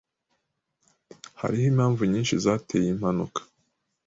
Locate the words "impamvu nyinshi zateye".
1.71-2.83